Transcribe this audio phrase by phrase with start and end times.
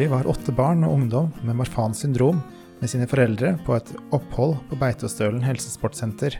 [0.00, 2.38] Nylig var åtte barn og ungdom med Marfans syndrom
[2.80, 6.38] med sine foreldre på et opphold på Beitostølen helsesportsenter.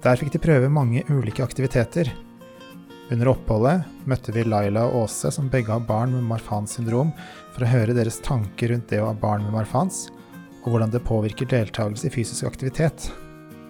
[0.00, 2.08] Der fikk de prøve mange ulike aktiviteter.
[3.12, 7.12] Under oppholdet møtte vi Laila og Åse, som begge har barn med Marfans syndrom,
[7.52, 10.06] for å høre deres tanker rundt det å ha barn med Marfans,
[10.64, 13.10] og hvordan det påvirker deltakelse i fysisk aktivitet.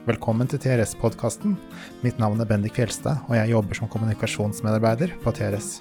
[0.07, 1.58] Velkommen til TRS-podkasten.
[2.07, 5.81] Mitt navn er Bendik Fjelstad, og jeg jobber som kommunikasjonsmedarbeider på TRS.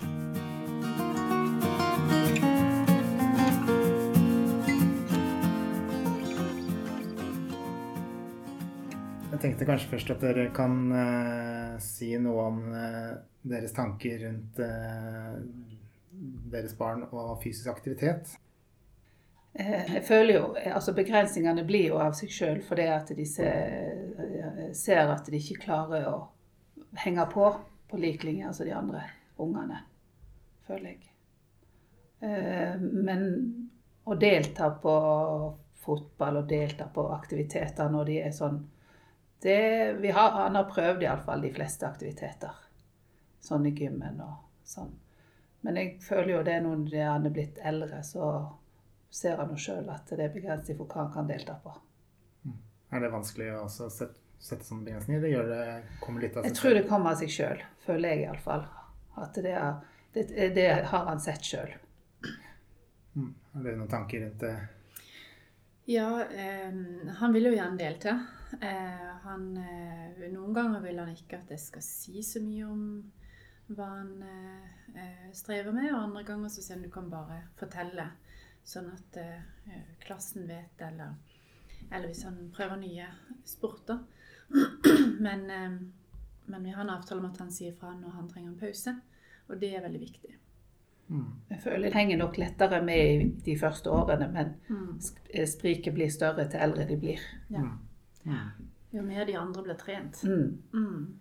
[9.40, 13.14] Jeg tenkte kanskje først at dere kan uh, si noe om uh,
[13.48, 15.38] deres tanker rundt uh,
[16.52, 18.34] deres barn og fysisk aktivitet.
[19.56, 25.30] Jeg føler jo, altså Begrensningene blir jo av seg sjøl fordi at de ser, at
[25.32, 26.18] de ikke klarer å
[27.00, 27.48] henge på
[27.88, 29.06] på lik linje som de andre
[29.40, 29.78] ungene,
[30.68, 31.14] føler jeg.
[32.92, 33.24] Men
[34.04, 34.98] å delta på
[35.88, 38.60] fotball og delta på aktiviteter når de er sånn
[39.42, 42.56] det, har, han har prøvd iallfall de fleste aktiviteter.
[43.40, 44.34] Sånn i gymmen og
[44.68, 44.92] sånn.
[45.62, 48.26] Men jeg føler jo det er når han er blitt eldre, så
[49.10, 51.74] ser han jo sjøl at det er begrenset for hva han kan delta på.
[52.46, 52.58] Mm.
[52.96, 55.24] Er det vanskelig å sette, sette sånne begrensninger?
[55.24, 55.64] Det gjør det,
[56.04, 58.66] kommer litt av seg Jeg tror det kommer av seg sjøl, føler jeg iallfall.
[59.20, 59.80] At det, er,
[60.16, 61.72] det, det, har han sett sjøl.
[63.20, 64.56] Er Har dere noen tanker rundt det?
[65.90, 66.76] Ja, eh,
[67.20, 68.20] han vil jo gjerne delta.
[68.62, 72.82] Eh, han, eh, noen ganger vil han ikke at jeg skal si så mye om
[73.70, 78.10] hva han eh, strever med, og andre ganger så sier han du kan bare fortelle,
[78.70, 79.18] sånn at
[80.04, 81.16] klassen vet, eller,
[81.88, 83.08] eller hvis han prøver nye
[83.48, 84.04] sporter.
[85.26, 85.48] men,
[86.46, 88.94] men vi har en avtale om at han sier fra når han trenger en pause,
[89.48, 90.36] og det er veldig viktig.
[91.10, 91.26] Mm.
[91.50, 95.46] Jeg føler det henger nok lettere med i de første årene, men mm.
[95.50, 97.24] spriket blir større til eldre de blir.
[97.50, 97.64] Ja.
[98.92, 100.22] Jo mer de andre blir trent.
[100.24, 100.62] Mm.
[100.74, 101.20] Mm.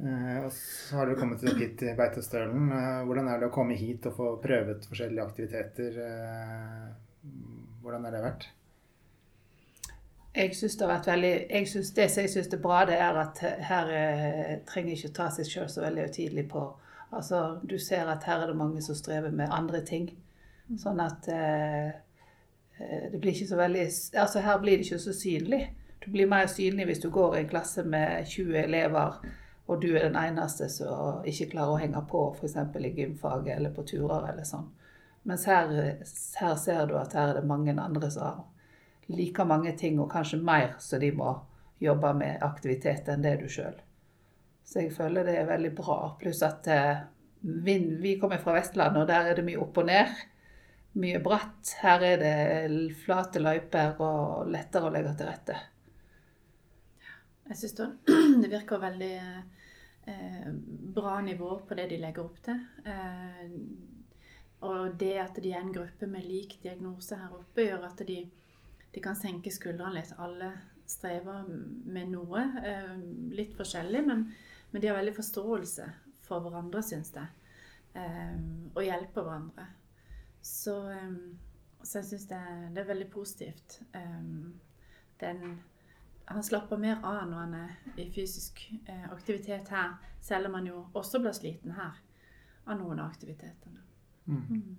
[0.00, 2.70] Eh, og så har du kommet opp hit i Beitostølen.
[2.72, 6.00] Eh, hvordan er det å komme hit og få prøvet forskjellige aktiviteter?
[6.06, 6.88] Eh,
[7.82, 8.48] hvordan har det vært?
[10.34, 12.98] Jeg syns det har vært veldig jeg synes Det som jeg syns er bra, det
[13.02, 16.62] er at her eh, trenger ikke ta seg sjøl så veldig høytidelig på
[17.10, 20.12] Altså, Du ser at her er det mange som strever med andre ting.
[20.68, 20.76] Mm.
[20.78, 21.88] Sånn at eh,
[22.78, 23.86] eh, det blir ikke så veldig
[24.22, 25.64] Altså, her blir det ikke så synlig.
[26.00, 29.18] Du blir mer synlig hvis du går i en klasse med 20 elever,
[29.70, 32.56] og du er den eneste som ikke klarer å henge på f.eks.
[32.56, 34.70] i gymfaget eller på turer eller sånn.
[35.28, 35.68] Mens her,
[36.40, 38.40] her, ser du at her er det mange andre som har
[39.10, 41.34] like mange ting, og kanskje mer, som de må
[41.82, 43.76] jobbe med aktivitet enn det du sjøl.
[44.64, 45.98] Så jeg føler det er veldig bra.
[46.20, 47.02] Pluss at eh,
[47.42, 50.14] vi kommer fra Vestlandet, og der er det mye opp og ned.
[51.00, 51.74] Mye bratt.
[51.82, 55.58] Her er det flate løyper og lettere å legge til rette.
[57.50, 57.78] Jeg syns
[58.42, 59.14] det virker veldig
[60.06, 60.50] eh,
[60.94, 62.60] bra nivå på det de legger opp til.
[62.86, 63.54] Eh,
[64.70, 68.20] og det at de er en gruppe med lik diagnose her oppe, gjør at de,
[68.94, 70.12] de kan senke skuldrene litt.
[70.22, 70.52] Alle
[70.90, 71.48] strever
[71.90, 72.94] med noe, eh,
[73.34, 74.24] litt forskjellig, men,
[74.70, 75.88] men, de har veldig forståelse
[76.26, 77.34] for hverandre, syns jeg.
[77.98, 78.36] Eh,
[78.76, 79.66] og hjelper hverandre.
[80.38, 81.18] Så, eh,
[81.82, 82.40] så jeg syns det,
[82.76, 83.80] det, er veldig positivt.
[83.90, 84.22] Eh,
[85.24, 85.58] den
[86.30, 90.68] han slapper mer av når han er i fysisk eh, aktivitet her, selv om han
[90.70, 91.96] jo også blir sliten her
[92.64, 93.82] av noen av aktivitetene.
[94.30, 94.42] Mm.
[94.50, 94.76] Mm.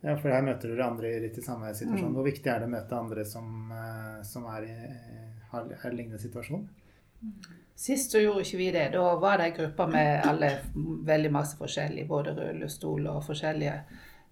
[0.00, 2.08] Ja, for her møter dere andre litt i samme situasjon.
[2.08, 2.14] Mm.
[2.16, 4.76] Hvor viktig er det å møte andre som, eh, som er i
[5.50, 6.68] har, har lignende situasjon?
[7.76, 8.86] Sist så gjorde ikke vi det.
[8.94, 10.50] Da var det ei gruppe med alle
[11.08, 13.74] veldig masse forskjellig, både rullestol og forskjellige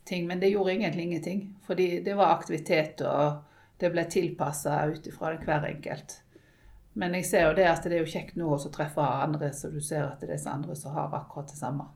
[0.08, 0.26] ting.
[0.28, 1.42] Men det gjorde egentlig ingenting.
[1.66, 3.44] Fordi det var aktivitet, og
[3.80, 6.18] det ble tilpassa ut ifra hver enkelt.
[6.98, 9.70] Men jeg ser jo det at det er jo kjekt nå å treffe andre, så
[9.70, 11.86] du ser at det er disse andre som har akkurat det samme.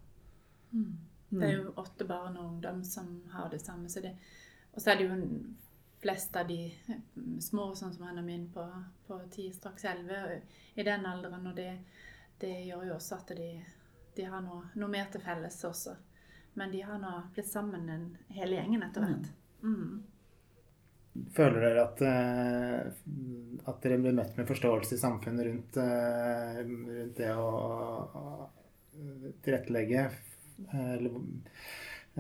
[0.70, 0.92] Mm.
[1.32, 3.88] Det er jo åtte barn og ungdom som har det samme.
[3.90, 4.12] Så det,
[4.70, 5.16] og så er det jo
[6.02, 6.60] flest av de
[7.14, 8.62] mm, små, sånn som er min på,
[9.06, 10.40] på 10, straks 11,
[10.74, 11.46] i den alderen.
[11.50, 11.70] Og det,
[12.38, 13.50] det gjør jo også at de,
[14.16, 15.96] de har noe, noe, mer til felles også.
[16.54, 19.30] Men de har nå blitt sammen en, hele gjengen etter hvert.
[19.62, 20.02] Mm.
[21.14, 21.26] Mm.
[21.36, 27.16] Føler dere at, eh, at, dere blir møtt med forståelse i samfunnet rundt, eh, rundt
[27.18, 28.48] det å,
[29.42, 30.02] tilrettelegge
[30.76, 31.14] eller,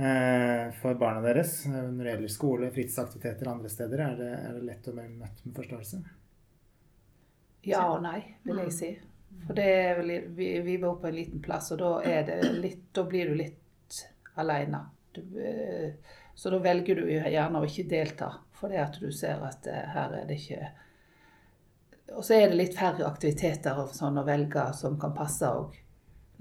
[0.00, 4.04] eh, for barna deres når det gjelder skole, fritidsaktiviteter andre steder?
[4.06, 6.02] Er det, er det lett å bli møtt med forståelse?
[7.68, 8.92] Ja og nei, vil jeg si.
[9.46, 11.92] For vel, vi, vi bor på en liten plass, og da,
[12.56, 14.00] litt, da blir du litt
[14.40, 14.82] aleine.
[16.34, 20.16] Så da velger du gjerne å ikke delta, fordi at du ser at eh, her
[20.20, 20.70] er det ikke
[22.14, 25.78] Og så er det litt færre aktiviteter og sånn å velge som kan passe òg,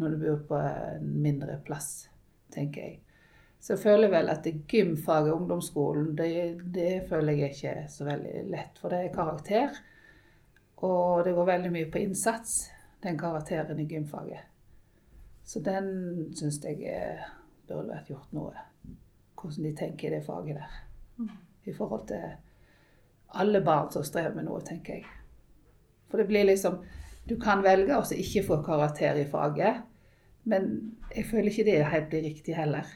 [0.01, 2.09] når du bor på en mindre plass,
[2.51, 2.97] tenker jeg.
[3.62, 6.31] Så jeg føler vel at gymfaget i ungdomsskolen, det,
[6.75, 8.81] det føler jeg ikke er så veldig lett.
[8.81, 9.79] For det er karakter,
[10.81, 12.57] og det går veldig mye på innsats,
[13.06, 14.50] den karakteren i gymfaget.
[15.45, 15.88] Så den
[16.35, 16.83] syns jeg
[17.69, 18.67] burde vært gjort noe
[19.41, 20.81] hvordan de tenker i det faget der.
[21.65, 22.23] I forhold til
[23.41, 25.05] alle barn som strever med noe, tenker jeg.
[26.09, 26.81] For det blir liksom
[27.29, 29.83] Du kan velge å ikke få karakter i faget,
[30.49, 30.71] men
[31.13, 32.87] jeg føler ikke det helt blir riktig heller.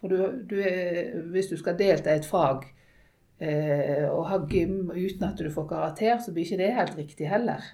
[0.00, 2.64] For du, du er, hvis du skal delta i et fag
[3.36, 7.28] eh, og ha gym uten at du får karakter, så blir ikke det helt riktig
[7.28, 7.68] heller.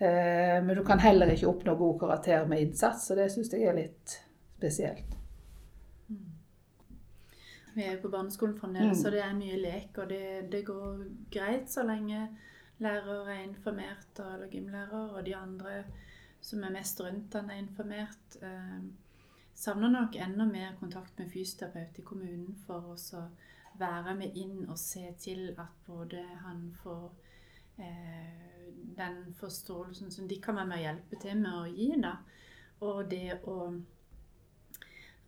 [0.00, 3.64] Eh, men du kan heller ikke oppnå god karakter med innsats, og det syns jeg
[3.72, 4.20] er litt
[4.60, 5.19] spesielt.
[7.74, 9.02] Vi er jo på barneskolen fremdeles, mm.
[9.02, 9.98] så det er mye lek.
[10.02, 12.28] Og det, det, går greit så lenge
[12.80, 15.82] lærer er informert, eller gymlærer, og de andre
[16.40, 18.36] som er mest rundt han, er informert.
[18.42, 18.82] Eh,
[19.54, 23.24] savner nok enda mer kontakt med fysioterapeut i kommunen for å
[23.80, 27.10] være med inn og se til at både han får
[27.78, 32.16] eh, den forståelsen som de kan være med å hjelpe til med å gi, da,
[32.80, 33.56] og det å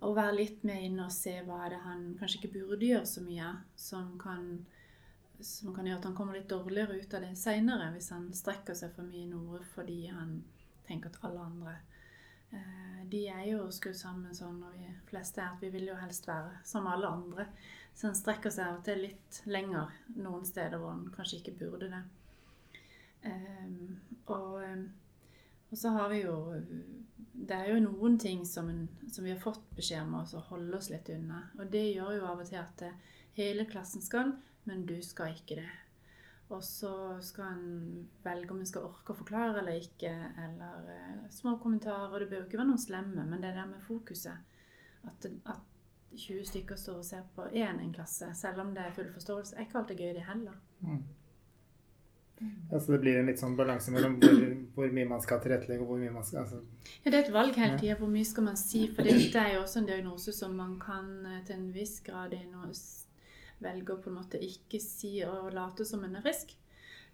[0.03, 3.07] å være litt med inn og se hva er det han kanskje ikke burde gjøre
[3.07, 4.49] så mye, som kan,
[5.39, 8.79] som kan gjøre at han kommer litt dårligere ut av det seinere, hvis han strekker
[8.79, 10.41] seg for mye i noe fordi han
[10.89, 11.77] tenker at alle andre
[12.51, 16.01] eh, De er jo skrudd sammen sånn, og vi fleste er at vi vil jo
[16.01, 17.47] helst være som alle andre.
[17.95, 21.59] Så han strekker seg av og til litt lenger noen steder hvor han kanskje ikke
[21.61, 22.03] burde det.
[23.23, 24.01] Um,
[24.33, 24.63] og,
[25.71, 26.37] og så har vi jo
[27.32, 28.69] det er jo noen ting som,
[29.08, 31.46] som, vi har fått beskjed om å holde oss litt unna.
[31.58, 32.99] Og det gjør jo av og til at eh,
[33.38, 34.34] hele klassen skal,
[34.69, 35.70] men du skal ikke det.
[36.52, 36.93] Og så
[37.25, 40.11] skal en velge om en skal orke å forklare eller ikke,
[40.43, 42.20] eller uh, små kommentarer.
[42.20, 44.58] Det bør jo ikke være noen slemme, men det er det med fokuset.
[45.08, 45.62] At, at
[46.12, 49.56] 20 stykker står og ser på én en klasse, selv om det er full forståelse,
[49.56, 50.61] er ikke alltid gøy, det heller.
[50.84, 51.00] Mm.
[52.73, 54.39] Ja, så det blir en litt sånn balanse mellom hvor,
[54.77, 56.62] hvor, mye man skal tilrettelegge, og hvor mye man skal altså.
[57.03, 57.99] Ja, det er et valg hele tida.
[58.00, 58.87] Hvor mye skal man si?
[58.94, 62.35] For dette er jo også en diagnose som man kan eh, til en viss grad
[63.62, 66.56] velge å på en måte ikke si og late som en er frisk.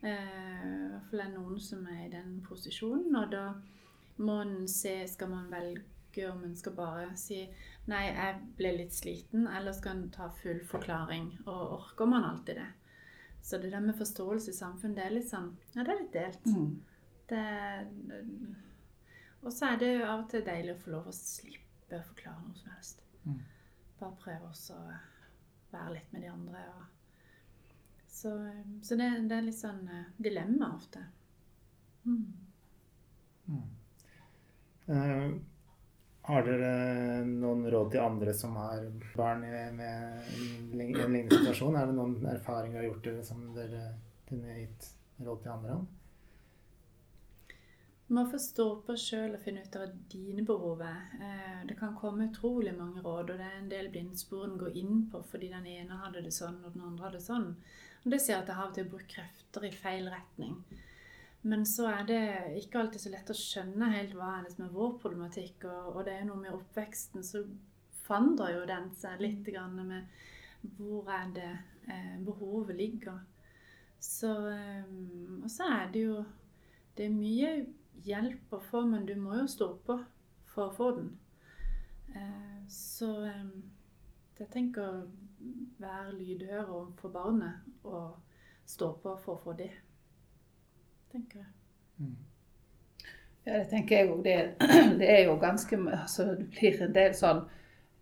[0.00, 0.64] Eh,
[0.94, 3.14] hvert fall er noen som er i den posisjonen.
[3.18, 3.44] Og da
[4.22, 7.44] må en se Skal man velge om en skal bare si
[7.88, 9.46] Nei, jeg ble litt sliten.
[9.48, 11.32] Eller skal en ta full forklaring?
[11.46, 12.68] Og orker man alltid det?
[13.42, 16.16] Så det der med forståelse i samfunnet, det er litt sånn Ja, det er litt
[16.16, 16.48] delt.
[16.52, 16.70] Mm.
[17.28, 17.44] Det,
[19.42, 22.44] og så er det av og til deilig å få lov å slippe å forklare
[22.44, 23.02] noe som helst.
[23.24, 23.40] Mm.
[23.98, 24.96] Bare prøve også å
[25.72, 26.64] være litt med de andre.
[26.74, 26.86] Og,
[28.18, 28.32] så,
[28.82, 31.04] så det, det, er litt sånn uh, dilemma ofte.
[32.08, 32.24] Mm.
[33.48, 33.68] Mm.
[34.88, 35.38] Uh,
[36.28, 36.72] har dere
[37.24, 38.82] noen råd til andre som har
[39.16, 41.78] barn med en lignende situasjon?
[41.80, 43.84] Er det noen erfaringer dere har gjort som dere
[44.28, 44.90] kunne gitt
[45.24, 45.86] råd til andre om?
[48.08, 51.96] Du må få stå på sjøl og finne ut av dine behov eh, Det kan
[51.96, 55.50] komme utrolig mange råd, og det er en del blindspor en går inn på fordi
[55.52, 57.50] den ene hadde det sånn, og den andre hadde det sånn.
[58.04, 60.56] Og det sier at jeg har av og til brukt krefter i feil retning.
[61.42, 62.22] Men så er det
[62.58, 65.68] ikke alltid så lett å skjønne helt hva er det som er vår problematikk.
[65.70, 67.44] Og, og det er noe med oppveksten, så
[68.06, 70.08] forandrer jo den seg litt med
[70.78, 71.50] hvor er det
[71.86, 73.20] eh, behovet ligger.
[74.02, 74.90] Så, eh,
[75.42, 76.24] og så er det jo
[76.98, 77.50] Det er mye
[78.02, 79.94] hjelp å få, men du må jo stå på
[80.50, 81.12] for å få den.
[82.10, 83.52] Eh, så eh,
[84.40, 85.04] jeg tenker å
[85.78, 88.16] være lydhør overfor barnet og
[88.66, 89.70] stå på for å få det
[91.12, 91.52] tenker jeg.
[91.98, 92.16] Mm.
[93.44, 94.24] Ja, det tenker jeg òg.
[94.24, 94.36] Det,
[95.00, 97.44] det, er jo ganske altså, Det blir en del sånn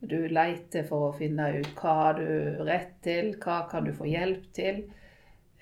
[0.01, 4.09] Du leiter for å finne ut hva har du rett til, hva kan du få
[4.11, 4.83] hjelp til.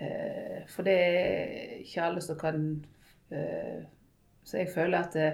[0.02, 2.64] Eh, for det er ikke alle som kan
[3.30, 3.84] eh,
[4.42, 5.28] Så jeg føler at det,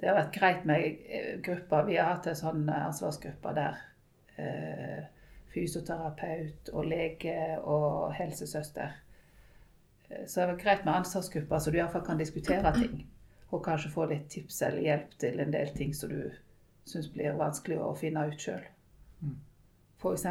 [0.00, 1.86] det har vært greit med eh, grupper.
[1.86, 3.78] Vi har hatt en sånn ansvarsgruppe der
[4.40, 5.06] eh,
[5.54, 9.03] fysioterapeut og lege og helsesøster
[10.08, 13.04] så det er greit med ansvarsgrupper, så du iallfall kan diskutere ting.
[13.54, 16.30] Og kanskje få litt tips eller hjelp til en del ting som du
[16.88, 18.64] syns blir vanskelig å finne ut sjøl.
[19.22, 19.36] Mm.
[20.02, 20.26] F.eks.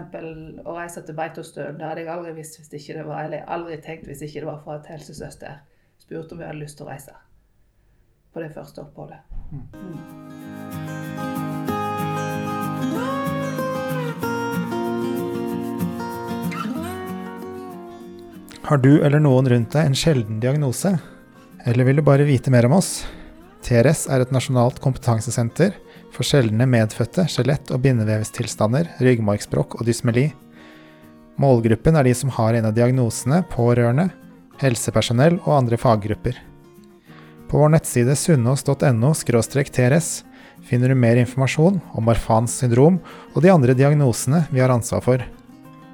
[0.66, 1.80] å reise til Beitostølen.
[1.80, 4.50] Det hadde jeg aldri visst hvis ikke det var, eller aldri tenkt hvis ikke det
[4.52, 5.64] var for at helsesøster
[6.04, 7.16] spurte om jeg hadde lyst til å reise
[8.34, 9.24] på det første oppholdet.
[9.54, 9.66] Mm.
[9.74, 10.93] Mm.
[18.64, 20.94] Har du eller noen rundt deg en sjelden diagnose?
[21.68, 23.02] Eller vil du bare vite mer om oss?
[23.64, 25.74] TRS er et nasjonalt kompetansesenter
[26.16, 30.30] for sjeldne medfødte skjelett- og bindevevstilstander, ryggmargsbrokk og dysmeli.
[31.44, 34.08] Målgruppen er de som har en av diagnosene, pårørende,
[34.64, 36.40] helsepersonell og andre faggrupper.
[37.52, 40.12] På vår nettside sunnaas.no trs
[40.64, 43.02] finner du mer informasjon om Marfans syndrom
[43.34, 45.32] og de andre diagnosene vi har ansvar for.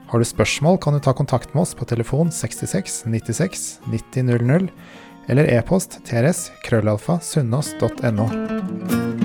[0.09, 4.67] Har du spørsmål, kan du ta kontakt med oss på telefon 66 96 90 00
[5.29, 9.18] eller e-post trs krøllalfa sunnaas.no.